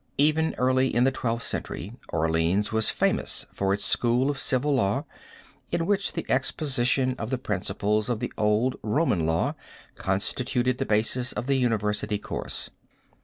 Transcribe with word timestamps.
Even 0.17 0.55
early 0.57 0.87
in 0.87 1.03
the 1.03 1.11
Twelfth 1.11 1.45
Century 1.45 1.93
Orleans 2.09 2.71
was 2.71 2.89
famous 2.89 3.45
for 3.53 3.71
its 3.71 3.85
school 3.85 4.31
of 4.31 4.39
civil 4.39 4.73
law 4.73 5.05
in 5.69 5.85
which 5.85 6.13
the 6.13 6.25
exposition 6.27 7.13
of 7.19 7.29
the 7.29 7.37
principles 7.37 8.09
of 8.09 8.19
the 8.19 8.33
old 8.35 8.77
Roman 8.81 9.27
law 9.27 9.53
constituted 9.93 10.79
the 10.79 10.87
basis 10.87 11.33
of 11.33 11.45
the 11.45 11.53
university 11.53 12.17
course. 12.17 12.71